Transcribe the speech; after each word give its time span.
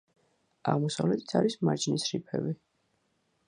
აღმოსავლეთით 0.71 1.35
არის 1.41 1.59
მარჯნის 1.69 2.09
რიფები. 2.15 2.59